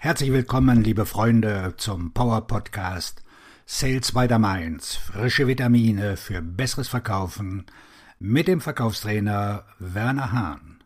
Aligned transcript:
Herzlich 0.00 0.30
willkommen, 0.30 0.84
liebe 0.84 1.06
Freunde, 1.06 1.74
zum 1.76 2.12
Power 2.12 2.46
Podcast 2.46 3.24
Sales 3.66 4.12
by 4.12 4.28
the 4.28 4.38
Mainz. 4.38 4.94
Frische 4.94 5.48
Vitamine 5.48 6.16
für 6.16 6.40
besseres 6.40 6.86
Verkaufen 6.86 7.66
mit 8.20 8.46
dem 8.46 8.60
Verkaufstrainer 8.60 9.64
Werner 9.80 10.30
Hahn. 10.30 10.78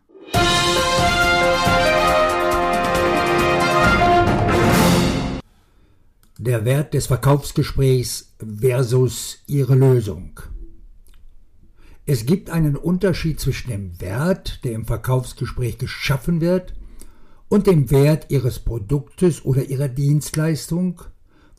Der 6.39 6.65
Wert 6.65 6.95
des 6.95 7.05
Verkaufsgesprächs 7.05 8.35
versus 8.39 9.43
Ihre 9.45 9.75
Lösung. 9.75 10.39
Es 12.07 12.25
gibt 12.25 12.49
einen 12.49 12.75
Unterschied 12.75 13.39
zwischen 13.39 13.69
dem 13.69 14.01
Wert, 14.01 14.63
der 14.63 14.71
im 14.71 14.85
Verkaufsgespräch 14.85 15.77
geschaffen 15.77 16.41
wird, 16.41 16.73
und 17.53 17.67
dem 17.67 17.91
Wert 17.91 18.31
ihres 18.31 18.57
Produktes 18.57 19.45
oder 19.45 19.63
ihrer 19.65 19.87
Dienstleistung, 19.87 21.03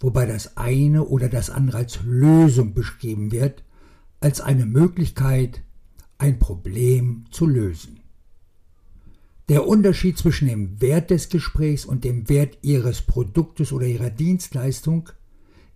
wobei 0.01 0.27
das 0.27 0.57
eine 0.57 1.05
oder 1.05 1.29
das 1.29 1.51
andere 1.51 1.77
als 1.77 2.01
Lösung 2.03 2.75
beschrieben 2.75 3.31
wird, 3.31 3.63
als 4.19 4.41
eine 4.41 4.67
Möglichkeit, 4.67 5.63
ein 6.19 6.41
Problem 6.41 7.27
zu 7.31 7.47
lösen. 7.47 8.01
Der 9.49 9.69
Unterschied 9.69 10.19
zwischen 10.19 10.49
dem 10.49 10.81
Wert 10.81 11.11
des 11.11 11.29
Gesprächs 11.29 11.85
und 11.85 12.03
dem 12.03 12.29
Wert 12.29 12.59
Ihres 12.63 13.01
Produktes 13.01 13.71
oder 13.71 13.87
Ihrer 13.87 14.11
Dienstleistung 14.11 15.11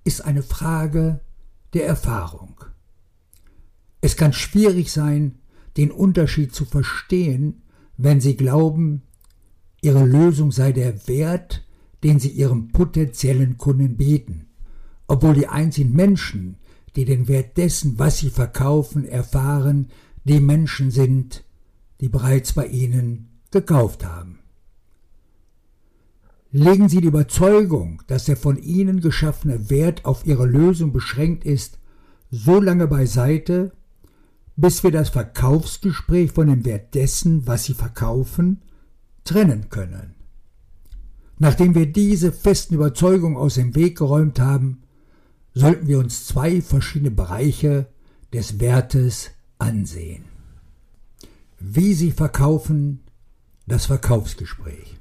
ist 0.02 0.24
eine 0.24 0.42
Frage 0.42 1.20
der 1.74 1.86
Erfahrung. 1.86 2.56
Es 4.00 4.16
kann 4.16 4.32
schwierig 4.32 4.90
sein, 4.90 5.38
den 5.76 5.92
Unterschied 5.92 6.56
zu 6.56 6.64
verstehen, 6.64 7.62
wenn 7.96 8.20
Sie 8.20 8.36
glauben, 8.36 9.02
Ihre 9.80 10.04
Lösung 10.04 10.50
sei 10.50 10.72
der 10.72 11.06
Wert, 11.06 11.64
den 12.02 12.18
Sie 12.18 12.30
Ihrem 12.30 12.68
potenziellen 12.68 13.58
Kunden 13.58 13.96
bieten, 13.96 14.46
obwohl 15.06 15.34
die 15.34 15.48
einzigen 15.48 15.92
Menschen, 15.92 16.56
die 16.96 17.04
den 17.04 17.28
Wert 17.28 17.56
dessen, 17.56 17.98
was 17.98 18.18
Sie 18.18 18.30
verkaufen, 18.30 19.04
erfahren, 19.04 19.88
die 20.24 20.40
Menschen 20.40 20.90
sind, 20.90 21.44
die 22.00 22.08
bereits 22.08 22.52
bei 22.52 22.66
Ihnen 22.66 23.28
gekauft 23.50 24.04
haben. 24.04 24.40
Legen 26.50 26.88
Sie 26.88 27.00
die 27.00 27.08
Überzeugung, 27.08 28.02
dass 28.06 28.24
der 28.24 28.36
von 28.36 28.56
Ihnen 28.56 29.00
geschaffene 29.00 29.70
Wert 29.70 30.04
auf 30.04 30.26
Ihre 30.26 30.46
Lösung 30.46 30.92
beschränkt 30.92 31.44
ist, 31.44 31.78
so 32.30 32.60
lange 32.60 32.86
beiseite, 32.86 33.72
bis 34.56 34.82
wir 34.82 34.90
das 34.90 35.10
Verkaufsgespräch 35.10 36.32
von 36.32 36.48
dem 36.48 36.64
Wert 36.64 36.94
dessen, 36.94 37.46
was 37.46 37.64
Sie 37.64 37.74
verkaufen, 37.74 38.62
trennen 39.28 39.68
können. 39.68 40.14
Nachdem 41.38 41.74
wir 41.74 41.86
diese 41.86 42.32
festen 42.32 42.74
Überzeugungen 42.74 43.36
aus 43.36 43.54
dem 43.54 43.74
Weg 43.74 43.98
geräumt 43.98 44.40
haben, 44.40 44.82
sollten 45.54 45.86
wir 45.86 45.98
uns 45.98 46.24
zwei 46.26 46.62
verschiedene 46.62 47.10
Bereiche 47.10 47.86
des 48.32 48.58
Wertes 48.58 49.30
ansehen. 49.58 50.24
Wie 51.58 51.94
Sie 51.94 52.10
verkaufen, 52.10 53.00
das 53.66 53.86
Verkaufsgespräch. 53.86 54.96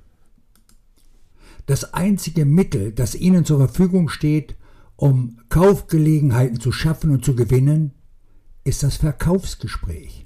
Das 1.65 1.93
einzige 1.93 2.45
Mittel, 2.45 2.91
das 2.91 3.15
Ihnen 3.15 3.45
zur 3.45 3.57
Verfügung 3.59 4.09
steht, 4.09 4.55
um 4.95 5.37
Kaufgelegenheiten 5.49 6.59
zu 6.59 6.71
schaffen 6.71 7.11
und 7.11 7.23
zu 7.23 7.35
gewinnen, 7.35 7.93
ist 8.63 8.83
das 8.83 8.97
Verkaufsgespräch. 8.97 10.25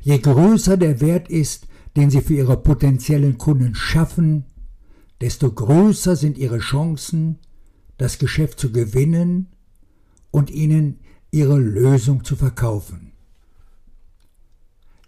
Je 0.00 0.18
größer 0.18 0.76
der 0.76 1.00
Wert 1.00 1.28
ist, 1.28 1.66
den 1.96 2.10
sie 2.10 2.20
für 2.20 2.34
ihre 2.34 2.56
potenziellen 2.56 3.38
Kunden 3.38 3.74
schaffen, 3.74 4.44
desto 5.20 5.52
größer 5.52 6.16
sind 6.16 6.38
ihre 6.38 6.58
Chancen, 6.58 7.38
das 7.98 8.18
Geschäft 8.18 8.58
zu 8.58 8.72
gewinnen 8.72 9.48
und 10.30 10.50
ihnen 10.50 10.98
ihre 11.30 11.58
Lösung 11.58 12.24
zu 12.24 12.36
verkaufen. 12.36 13.12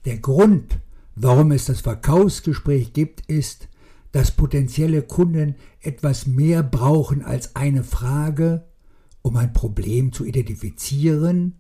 Der 0.05 0.19
Grund, 0.19 0.79
warum 1.15 1.53
es 1.53 1.65
das 1.65 1.81
Verkaufsgespräch 1.81 2.93
gibt, 2.93 3.23
ist, 3.27 3.69
dass 4.13 4.31
potenzielle 4.31 5.03
Kunden 5.03 5.57
etwas 5.81 6.27
mehr 6.27 6.63
brauchen 6.63 7.23
als 7.23 7.57
eine 7.57 7.83
Frage, 7.83 8.65
um 9.23 9.37
ein 9.37 9.53
Problem 9.53 10.13
zu 10.13 10.25
identifizieren 10.25 11.57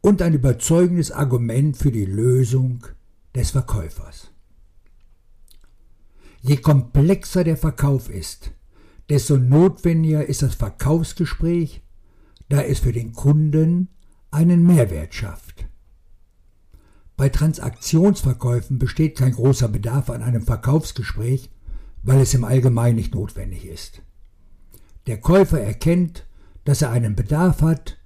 und 0.00 0.22
ein 0.22 0.32
überzeugendes 0.32 1.10
Argument 1.10 1.76
für 1.76 1.90
die 1.90 2.06
Lösung 2.06 2.86
des 3.34 3.50
Verkäufers. 3.50 4.30
Je 6.40 6.56
komplexer 6.56 7.44
der 7.44 7.56
Verkauf 7.56 8.08
ist, 8.08 8.52
desto 9.08 9.36
notwendiger 9.36 10.26
ist 10.26 10.42
das 10.42 10.54
Verkaufsgespräch, 10.54 11.82
da 12.48 12.62
es 12.62 12.80
für 12.80 12.92
den 12.92 13.12
Kunden 13.12 13.88
einen 14.30 14.64
Mehrwert 14.64 15.14
schafft. 15.14 15.66
Bei 17.16 17.28
Transaktionsverkäufen 17.28 18.78
besteht 18.78 19.18
kein 19.18 19.32
großer 19.32 19.68
Bedarf 19.68 20.08
an 20.10 20.22
einem 20.22 20.42
Verkaufsgespräch, 20.42 21.50
weil 22.02 22.20
es 22.20 22.34
im 22.34 22.44
Allgemeinen 22.44 22.96
nicht 22.96 23.14
notwendig 23.14 23.64
ist. 23.66 24.02
Der 25.08 25.20
Käufer 25.20 25.60
erkennt, 25.60 26.26
dass 26.64 26.82
er 26.82 26.90
einen 26.90 27.16
Bedarf 27.16 27.62
hat 27.62 27.98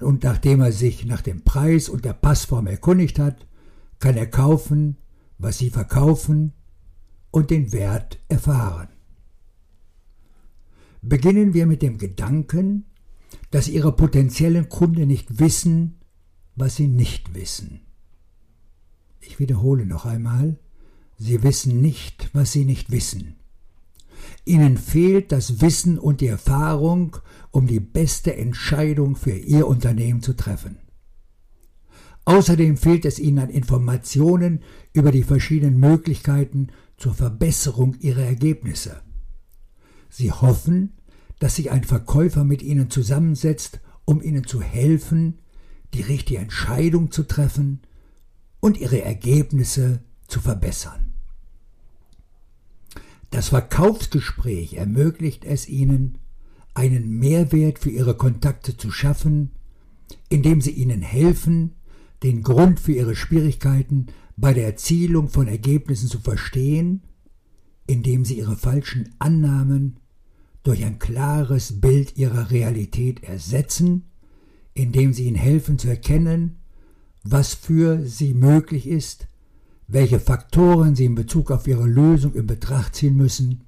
und 0.00 0.22
nachdem 0.22 0.60
er 0.60 0.72
sich 0.72 1.04
nach 1.04 1.20
dem 1.20 1.42
Preis 1.42 1.88
und 1.88 2.04
der 2.04 2.14
Passform 2.14 2.66
erkundigt 2.68 3.18
hat, 3.18 3.46
kann 3.98 4.16
er 4.16 4.28
kaufen, 4.28 4.96
was 5.36 5.58
sie 5.58 5.70
verkaufen 5.70 6.54
und 7.30 7.50
den 7.50 7.72
Wert 7.72 8.18
erfahren. 8.28 8.88
Beginnen 11.02 11.54
wir 11.54 11.66
mit 11.66 11.82
dem 11.82 11.98
Gedanken, 11.98 12.84
dass 13.50 13.68
Ihre 13.68 13.92
potenziellen 13.92 14.68
Kunden 14.68 15.06
nicht 15.06 15.38
wissen, 15.38 15.98
was 16.56 16.76
sie 16.76 16.88
nicht 16.88 17.34
wissen. 17.34 17.80
Ich 19.20 19.38
wiederhole 19.38 19.86
noch 19.86 20.06
einmal, 20.06 20.58
Sie 21.16 21.42
wissen 21.42 21.80
nicht, 21.80 22.30
was 22.32 22.52
Sie 22.52 22.64
nicht 22.64 22.90
wissen. 22.90 23.36
Ihnen 24.44 24.76
fehlt 24.76 25.32
das 25.32 25.60
Wissen 25.60 25.98
und 25.98 26.20
die 26.20 26.26
Erfahrung, 26.26 27.16
um 27.50 27.66
die 27.66 27.80
beste 27.80 28.36
Entscheidung 28.36 29.16
für 29.16 29.36
Ihr 29.36 29.66
Unternehmen 29.66 30.22
zu 30.22 30.34
treffen. 30.34 30.78
Außerdem 32.24 32.76
fehlt 32.76 33.04
es 33.04 33.18
Ihnen 33.18 33.38
an 33.38 33.50
Informationen 33.50 34.60
über 34.92 35.12
die 35.12 35.22
verschiedenen 35.22 35.80
Möglichkeiten 35.80 36.68
zur 36.98 37.14
Verbesserung 37.14 37.94
ihrer 38.00 38.24
Ergebnisse. 38.24 39.00
Sie 40.10 40.32
hoffen, 40.32 40.92
dass 41.38 41.56
sich 41.56 41.70
ein 41.70 41.84
Verkäufer 41.84 42.44
mit 42.44 42.62
ihnen 42.62 42.90
zusammensetzt, 42.90 43.80
um 44.04 44.20
ihnen 44.20 44.46
zu 44.46 44.60
helfen, 44.60 45.38
die 45.94 46.02
richtige 46.02 46.40
Entscheidung 46.40 47.10
zu 47.10 47.22
treffen 47.22 47.80
und 48.60 48.76
ihre 48.78 49.02
Ergebnisse 49.02 50.00
zu 50.26 50.40
verbessern. 50.40 51.14
Das 53.30 53.48
Verkaufsgespräch 53.48 54.74
ermöglicht 54.74 55.44
es 55.44 55.68
ihnen, 55.68 56.18
einen 56.74 57.18
Mehrwert 57.18 57.78
für 57.78 57.90
ihre 57.90 58.16
Kontakte 58.16 58.76
zu 58.76 58.90
schaffen, 58.90 59.50
indem 60.28 60.60
sie 60.60 60.70
ihnen 60.70 61.02
helfen, 61.02 61.74
den 62.22 62.42
Grund 62.42 62.80
für 62.80 62.92
ihre 62.92 63.14
Schwierigkeiten 63.14 64.06
bei 64.40 64.54
der 64.54 64.66
Erzielung 64.66 65.28
von 65.28 65.48
Ergebnissen 65.48 66.08
zu 66.08 66.20
verstehen, 66.20 67.02
indem 67.86 68.24
sie 68.24 68.38
ihre 68.38 68.56
falschen 68.56 69.14
Annahmen 69.18 69.98
durch 70.62 70.84
ein 70.84 71.00
klares 71.00 71.80
Bild 71.80 72.16
ihrer 72.16 72.50
Realität 72.50 73.24
ersetzen, 73.24 74.04
indem 74.74 75.12
sie 75.12 75.24
ihnen 75.24 75.36
helfen 75.36 75.78
zu 75.78 75.88
erkennen, 75.88 76.58
was 77.24 77.54
für 77.54 78.06
sie 78.06 78.32
möglich 78.32 78.86
ist, 78.86 79.26
welche 79.88 80.20
Faktoren 80.20 80.94
sie 80.94 81.06
in 81.06 81.16
Bezug 81.16 81.50
auf 81.50 81.66
ihre 81.66 81.86
Lösung 81.86 82.34
in 82.34 82.46
Betracht 82.46 82.94
ziehen 82.94 83.16
müssen, 83.16 83.64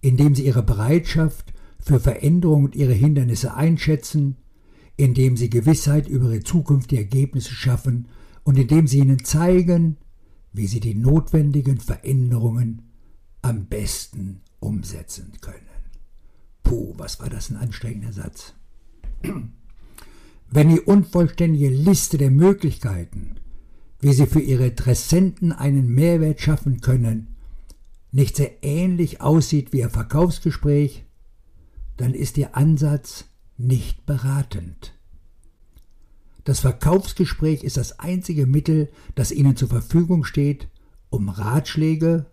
indem 0.00 0.34
sie 0.34 0.46
ihre 0.46 0.62
Bereitschaft 0.62 1.52
für 1.78 2.00
Veränderung 2.00 2.64
und 2.64 2.76
ihre 2.76 2.94
Hindernisse 2.94 3.54
einschätzen, 3.54 4.36
indem 4.96 5.36
sie 5.36 5.50
Gewissheit 5.50 6.08
über 6.08 6.30
ihre 6.30 6.42
zukünftigen 6.42 7.04
Ergebnisse 7.04 7.52
schaffen 7.52 8.08
und 8.44 8.58
indem 8.58 8.86
sie 8.86 8.98
ihnen 8.98 9.24
zeigen, 9.24 9.96
wie 10.52 10.66
sie 10.66 10.80
die 10.80 10.94
notwendigen 10.94 11.78
Veränderungen 11.78 12.82
am 13.42 13.66
besten 13.66 14.40
umsetzen 14.58 15.32
können. 15.40 15.66
Puh, 16.62 16.94
was 16.96 17.20
war 17.20 17.30
das 17.30 17.50
ein 17.50 17.56
anstrengender 17.56 18.12
Satz. 18.12 18.54
Wenn 20.50 20.68
die 20.68 20.80
unvollständige 20.80 21.68
Liste 21.68 22.18
der 22.18 22.30
Möglichkeiten, 22.30 23.36
wie 24.00 24.12
sie 24.12 24.26
für 24.26 24.40
ihre 24.40 24.66
Interessenten 24.68 25.52
einen 25.52 25.86
Mehrwert 25.86 26.40
schaffen 26.40 26.80
können, 26.80 27.36
nicht 28.12 28.36
sehr 28.36 28.64
ähnlich 28.64 29.20
aussieht 29.20 29.72
wie 29.72 29.80
ihr 29.80 29.90
Verkaufsgespräch, 29.90 31.04
dann 31.96 32.14
ist 32.14 32.38
ihr 32.38 32.56
Ansatz 32.56 33.26
nicht 33.56 34.06
beratend. 34.06 34.98
Das 36.44 36.60
Verkaufsgespräch 36.60 37.64
ist 37.64 37.76
das 37.76 37.98
einzige 37.98 38.46
Mittel, 38.46 38.90
das 39.14 39.32
Ihnen 39.32 39.56
zur 39.56 39.68
Verfügung 39.68 40.24
steht, 40.24 40.68
um 41.10 41.28
Ratschläge 41.28 42.26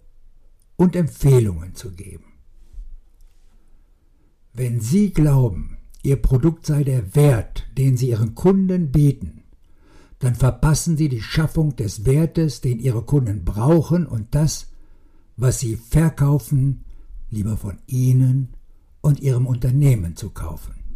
und 0.76 0.96
Empfehlungen 0.96 1.76
zu 1.76 1.92
geben. 1.92 2.26
Wenn 4.54 4.80
Sie 4.80 5.12
glauben, 5.12 5.78
Ihr 6.04 6.22
Produkt 6.22 6.66
sei 6.66 6.84
der 6.84 7.16
Wert, 7.16 7.68
den 7.78 7.98
Sie 7.98 8.10
Ihren 8.10 8.34
Kunden 8.34 8.92
bieten, 8.92 9.44
dann 10.20 10.36
verpassen 10.36 10.98
Sie 10.98 11.10
die 11.10 11.22
Schaffung 11.22 11.76
des 11.76 12.06
Wertes, 12.06 12.62
den 12.62 12.80
Ihre 12.80 13.04
Kunden 13.04 13.44
brauchen 13.44 14.08
und 14.08 14.34
das, 14.34 14.68
was 15.36 15.60
Sie 15.60 15.76
verkaufen, 15.76 16.86
lieber 17.30 17.58
von 17.58 17.78
Ihnen 17.88 18.50
und 19.02 19.20
Ihrem 19.20 19.46
Unternehmen 19.46 20.16
zu 20.16 20.30
kaufen. 20.30 20.87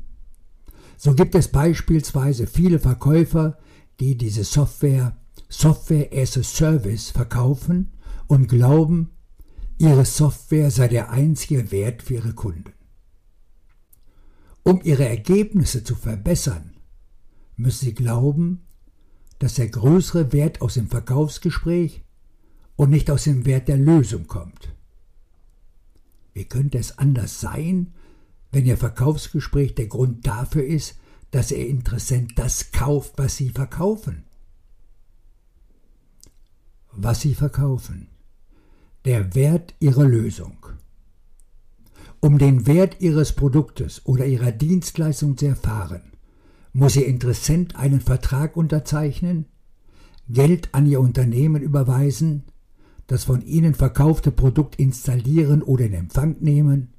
So 1.04 1.16
gibt 1.16 1.34
es 1.34 1.48
beispielsweise 1.48 2.46
viele 2.46 2.78
Verkäufer, 2.78 3.58
die 4.00 4.16
diese 4.16 4.44
Software 4.44 5.18
Software 5.50 6.10
as 6.14 6.38
a 6.38 6.44
Service 6.44 7.10
verkaufen 7.10 7.94
und 8.28 8.48
glauben, 8.48 9.10
ihre 9.80 10.06
Software 10.06 10.70
sei 10.70 10.90
der 10.90 11.10
einzige 11.10 11.72
Wert 11.72 12.04
für 12.04 12.14
ihre 12.14 12.34
Kunden. 12.34 12.74
Um 14.62 14.80
ihre 14.84 15.10
Ergebnisse 15.10 15.84
zu 15.84 15.96
verbessern, 15.96 16.76
müssen 17.56 17.86
sie 17.86 17.96
glauben, 17.96 18.68
dass 19.40 19.56
der 19.56 19.70
größere 19.70 20.32
Wert 20.34 20.62
aus 20.62 20.76
dem 20.76 20.88
Verkaufsgespräch 20.88 22.04
und 22.76 22.92
nicht 22.92 23.10
aus 23.10 23.24
dem 23.24 23.48
Wert 23.48 23.70
der 23.70 23.78
Lösung 23.78 24.28
kommt. 24.28 24.76
Wie 26.36 26.46
könnte 26.46 26.78
es 26.78 27.00
anders 27.00 27.42
sein, 27.42 27.92
wenn 28.52 28.66
Ihr 28.66 28.78
Verkaufsgespräch 28.78 29.76
der 29.76 29.88
Grund 29.88 30.28
dafür 30.28 30.64
ist, 30.64 30.96
dass 31.32 31.52
Ihr 31.52 31.68
Interessent 31.68 32.34
das 32.38 32.72
kauft, 32.72 33.14
was 33.18 33.38
Sie 33.38 33.50
verkaufen. 33.50 34.24
Was 36.92 37.22
Sie 37.22 37.34
verkaufen. 37.34 38.10
Der 39.06 39.34
Wert 39.34 39.74
Ihrer 39.80 40.06
Lösung. 40.06 40.66
Um 42.20 42.38
den 42.38 42.68
Wert 42.68 42.98
Ihres 43.00 43.34
Produktes 43.34 44.06
oder 44.06 44.26
Ihrer 44.26 44.52
Dienstleistung 44.52 45.38
zu 45.38 45.48
erfahren, 45.48 46.12
muss 46.74 46.96
Ihr 46.96 47.08
Interessent 47.08 47.78
einen 47.78 48.02
Vertrag 48.02 48.58
unterzeichnen, 48.58 49.46
Geld 50.30 50.70
an 50.74 50.86
Ihr 50.86 51.00
Unternehmen 51.00 51.62
überweisen, 51.62 52.44
das 53.08 53.24
von 53.24 53.42
Ihnen 53.42 53.74
verkaufte 53.74 54.32
Produkt 54.32 54.76
installieren 54.76 55.64
oder 55.64 55.86
in 55.86 55.94
Empfang 55.94 56.36
nehmen 56.42 56.91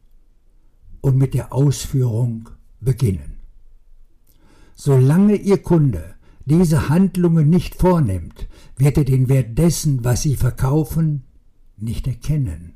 und 1.02 1.18
mit 1.18 1.34
der 1.34 1.52
Ausführung 1.52 2.48
beginnen. 2.80 3.36
Solange 4.74 5.36
Ihr 5.36 5.58
Kunde 5.58 6.14
diese 6.46 6.88
Handlungen 6.88 7.50
nicht 7.50 7.74
vornimmt, 7.74 8.48
wird 8.76 8.96
er 8.96 9.04
den 9.04 9.28
Wert 9.28 9.58
dessen, 9.58 10.04
was 10.04 10.22
Sie 10.22 10.36
verkaufen, 10.36 11.24
nicht 11.76 12.06
erkennen. 12.06 12.72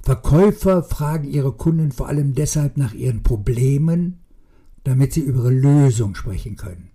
Verkäufer 0.00 0.84
fragen 0.84 1.28
ihre 1.28 1.52
Kunden 1.52 1.90
vor 1.90 2.06
allem 2.06 2.34
deshalb 2.34 2.76
nach 2.76 2.94
ihren 2.94 3.24
Problemen, 3.24 4.20
damit 4.84 5.12
sie 5.12 5.20
über 5.20 5.40
ihre 5.40 5.50
Lösung 5.50 6.14
sprechen 6.14 6.54
können. 6.54 6.90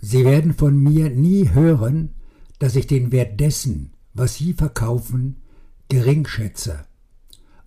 Sie 0.00 0.24
werden 0.26 0.52
von 0.52 0.76
mir 0.76 1.08
nie 1.08 1.48
hören, 1.48 2.10
dass 2.58 2.76
ich 2.76 2.86
den 2.86 3.10
Wert 3.10 3.40
dessen, 3.40 3.94
was 4.12 4.34
Sie 4.34 4.52
verkaufen, 4.52 5.36
gering 5.88 6.26
schätze 6.26 6.84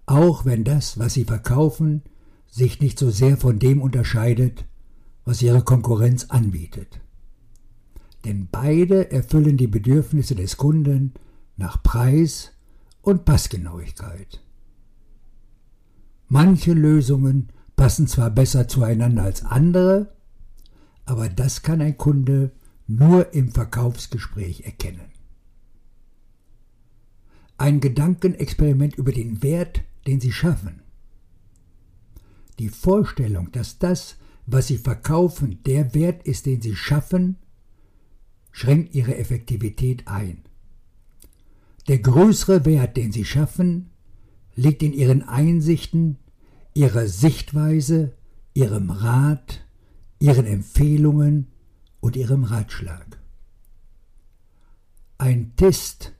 auch 0.06 0.46
wenn 0.46 0.64
das, 0.64 0.98
was 1.00 1.14
sie 1.14 1.26
verkaufen, 1.26 2.04
sich 2.48 2.82
nicht 2.82 3.00
so 3.00 3.10
sehr 3.10 3.38
von 3.38 3.60
dem 3.60 3.82
unterscheidet, 3.82 4.66
was 5.26 5.42
ihre 5.42 5.64
Konkurrenz 5.64 6.26
anbietet. 6.26 7.00
Denn 8.26 8.50
beide 8.52 9.12
erfüllen 9.12 9.58
die 9.58 9.68
Bedürfnisse 9.68 10.36
des 10.36 10.58
Kunden 10.58 11.14
nach 11.58 11.82
Preis 11.82 12.52
und 13.02 13.26
Passgenauigkeit. 13.26 14.44
Manche 16.28 16.74
Lösungen 16.74 17.50
passen 17.76 18.08
zwar 18.08 18.30
besser 18.30 18.68
zueinander 18.68 19.24
als 19.24 19.44
andere, 19.44 20.14
aber 21.06 21.30
das 21.30 21.62
kann 21.62 21.82
ein 21.82 21.98
Kunde 21.98 22.52
nur 22.88 23.34
im 23.34 23.52
Verkaufsgespräch 23.52 24.62
erkennen. 24.62 25.12
Ein 27.58 27.80
Gedankenexperiment 27.80 28.96
über 28.96 29.12
den 29.12 29.44
Wert 29.44 29.84
den 30.08 30.20
sie 30.20 30.32
schaffen. 30.32 30.82
Die 32.60 32.70
Vorstellung, 32.70 33.52
dass 33.52 33.80
das, 33.80 34.18
was 34.46 34.68
sie 34.68 34.78
verkaufen, 34.78 35.60
der 35.66 35.94
Wert 35.94 36.24
ist, 36.24 36.46
den 36.46 36.62
sie 36.62 36.76
schaffen, 36.76 37.38
schränkt 38.52 38.94
ihre 38.94 39.18
Effektivität 39.18 40.08
ein. 40.08 40.44
Der 41.88 42.00
größere 42.00 42.66
Wert, 42.66 42.98
den 42.98 43.12
sie 43.12 43.26
schaffen, 43.26 43.92
liegt 44.56 44.84
in 44.84 44.94
ihren 44.94 45.24
Einsichten, 45.24 46.18
ihrer 46.74 47.08
Sichtweise, 47.08 48.14
ihrem 48.54 48.90
Rat, 48.90 49.66
ihren 50.20 50.46
Empfehlungen 50.46 51.48
und 52.00 52.16
ihrem 52.16 52.44
Ratschlag. 52.44 53.20
Ein 55.18 55.56
Test, 55.56 56.14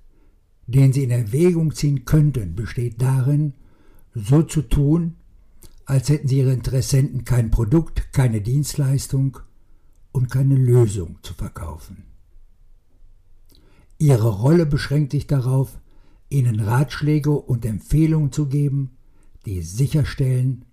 den 0.68 0.94
Sie 0.94 1.04
in 1.04 1.12
Erwägung 1.12 1.74
ziehen 1.74 2.06
könnten, 2.06 2.56
besteht 2.56 3.02
darin, 3.02 3.54
so 4.14 4.44
zu 4.44 4.62
tun, 4.62 5.16
als 5.86 6.10
hätten 6.10 6.28
sie 6.28 6.40
ihre 6.40 6.54
Interessenten 6.54 7.26
kein 7.26 7.52
Produkt, 7.52 8.14
keine 8.14 8.42
Dienstleistung 8.42 9.40
und 10.12 10.30
keine 10.30 10.56
Lösung 10.56 11.20
zu 11.22 11.34
verkaufen. 11.34 12.06
Ihre 13.98 14.30
Rolle 14.30 14.66
beschränkt 14.66 15.12
sich 15.12 15.28
darauf, 15.28 15.80
ihnen 16.30 16.60
Ratschläge 16.60 17.32
und 17.32 17.66
Empfehlungen 17.66 18.32
zu 18.32 18.48
geben, 18.48 18.92
die 19.46 19.62
sicherstellen, 19.62 20.66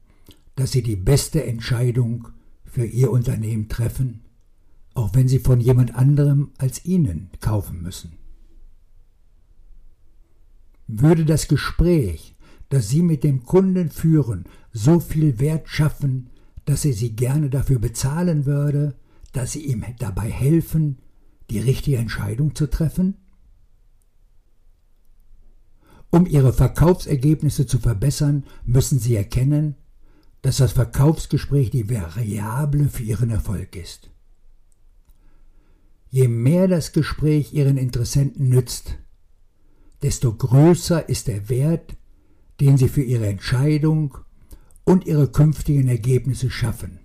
dass 0.56 0.72
sie 0.72 0.82
die 0.82 0.96
beste 0.96 1.44
Entscheidung 1.44 2.28
für 2.64 2.84
ihr 2.84 3.10
Unternehmen 3.10 3.68
treffen, 3.68 4.22
auch 4.94 5.14
wenn 5.14 5.28
sie 5.28 5.38
von 5.38 5.60
jemand 5.60 5.94
anderem 5.94 6.52
als 6.58 6.84
ihnen 6.84 7.30
kaufen 7.40 7.82
müssen. 7.82 8.12
Würde 10.86 11.24
das 11.24 11.48
Gespräch 11.48 12.34
das 12.68 12.88
Sie 12.88 13.02
mit 13.02 13.24
dem 13.24 13.44
Kunden 13.44 13.90
führen, 13.90 14.44
so 14.72 15.00
viel 15.00 15.38
Wert 15.38 15.68
schaffen, 15.68 16.30
dass 16.64 16.84
er 16.84 16.92
Sie 16.92 17.16
gerne 17.16 17.50
dafür 17.50 17.78
bezahlen 17.78 18.46
würde, 18.46 18.94
dass 19.32 19.52
Sie 19.52 19.64
ihm 19.64 19.84
dabei 19.98 20.30
helfen, 20.30 20.98
die 21.50 21.58
richtige 21.58 21.96
Entscheidung 21.96 22.54
zu 22.54 22.68
treffen? 22.68 23.16
Um 26.10 26.26
Ihre 26.26 26.52
Verkaufsergebnisse 26.52 27.66
zu 27.66 27.78
verbessern, 27.78 28.44
müssen 28.64 28.98
Sie 28.98 29.14
erkennen, 29.14 29.76
dass 30.42 30.58
das 30.58 30.72
Verkaufsgespräch 30.72 31.70
die 31.70 31.90
Variable 31.90 32.88
für 32.88 33.02
Ihren 33.02 33.30
Erfolg 33.30 33.76
ist. 33.76 34.10
Je 36.10 36.28
mehr 36.28 36.68
das 36.68 36.92
Gespräch 36.92 37.52
Ihren 37.52 37.76
Interessenten 37.76 38.48
nützt, 38.48 38.96
desto 40.02 40.32
größer 40.32 41.08
ist 41.08 41.26
der 41.26 41.48
Wert, 41.48 41.96
den 42.60 42.76
sie 42.76 42.88
für 42.88 43.02
ihre 43.02 43.26
Entscheidung 43.26 44.18
und 44.84 45.06
ihre 45.06 45.28
künftigen 45.28 45.88
Ergebnisse 45.88 46.50
schaffen. 46.50 46.98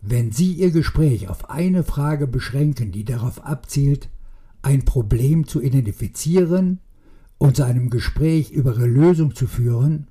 Wenn 0.00 0.30
Sie 0.30 0.52
Ihr 0.52 0.70
Gespräch 0.70 1.28
auf 1.28 1.50
eine 1.50 1.82
Frage 1.82 2.26
beschränken, 2.26 2.92
die 2.92 3.04
darauf 3.04 3.44
abzielt, 3.44 4.08
ein 4.62 4.84
Problem 4.84 5.46
zu 5.46 5.60
identifizieren 5.60 6.80
und 7.36 7.56
zu 7.56 7.64
einem 7.64 7.90
Gespräch 7.90 8.50
über 8.50 8.74
Ihre 8.74 8.86
Lösung 8.86 9.34
zu 9.34 9.46
führen, 9.46 10.08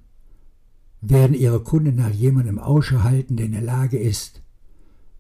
werden 1.00 1.36
Ihre 1.36 1.62
Kunden 1.62 1.96
nach 1.96 2.12
jemandem 2.12 2.60
Ausschau 2.60 3.04
halten, 3.04 3.38
der 3.38 3.46
in 3.46 3.54
der 3.54 3.62
Lage 3.62 3.98
ist, 3.98 4.42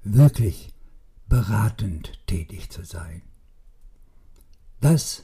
wirklich 0.03 0.74
beratend 1.29 2.19
tätig 2.27 2.69
zu 2.69 2.84
sein. 2.84 3.22
Das 4.81 5.24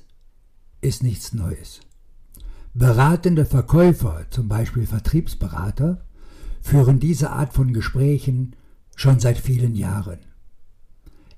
ist 0.81 1.03
nichts 1.03 1.33
Neues. 1.33 1.81
Beratende 2.75 3.45
Verkäufer, 3.45 4.25
zum 4.31 4.47
Beispiel 4.47 4.87
Vertriebsberater, 4.87 6.03
führen 6.61 6.99
diese 6.99 7.29
Art 7.29 7.53
von 7.53 7.71
Gesprächen 7.71 8.55
schon 8.95 9.19
seit 9.19 9.37
vielen 9.37 9.75
Jahren. 9.75 10.19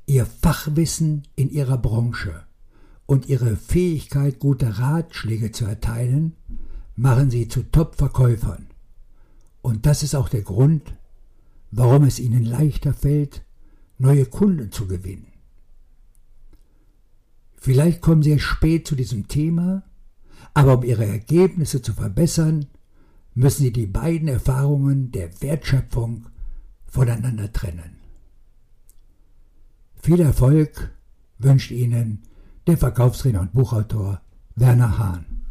Ihr 0.06 0.26
Fachwissen 0.26 1.24
in 1.36 1.50
ihrer 1.50 1.78
Branche 1.78 2.44
und 3.06 3.28
ihre 3.28 3.58
Fähigkeit, 3.58 4.40
gute 4.40 4.80
Ratschläge 4.80 5.52
zu 5.52 5.66
erteilen, 5.66 6.36
machen 6.96 7.30
sie 7.30 7.48
zu 7.48 7.64
Top-Verkäufern. 7.64 8.68
Und 9.62 9.86
das 9.86 10.04
ist 10.04 10.16
auch 10.16 10.30
der 10.30 10.44
Grund, 10.44 10.96
warum 11.72 12.04
es 12.04 12.20
ihnen 12.20 12.46
leichter 12.46 12.94
fällt, 12.94 13.44
neue 13.98 14.26
Kunden 14.26 14.72
zu 14.72 14.88
gewinnen. 14.88 15.28
Vielleicht 17.58 18.02
kommen 18.02 18.22
Sie 18.22 18.40
spät 18.40 18.88
zu 18.88 18.96
diesem 18.96 19.28
Thema, 19.28 19.84
aber 20.56 20.78
um 20.78 20.84
ihre 20.84 21.06
Ergebnisse 21.06 21.82
zu 21.82 21.94
verbessern, 21.94 22.66
müssen 23.36 23.64
sie 23.64 23.74
die 23.74 23.86
beiden 23.86 24.30
Erfahrungen 24.30 25.12
der 25.12 25.30
Wertschöpfung 25.42 26.28
voneinander 26.88 27.52
trennen. 27.52 27.98
Viel 30.02 30.22
Erfolg 30.22 30.96
wünscht 31.38 31.72
Ihnen 31.72 32.24
der 32.68 32.78
Verkaufstrainer 32.78 33.42
und 33.42 33.54
Buchautor 33.54 34.22
Werner 34.56 34.98
Hahn. 34.98 35.45